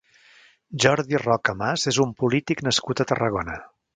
Jordi 0.85 1.19
Roca 1.23 1.55
Mas 1.59 1.85
és 1.93 2.01
un 2.07 2.15
polític 2.23 2.65
nascut 2.71 3.03
a 3.05 3.09
Tarragona. 3.15 3.59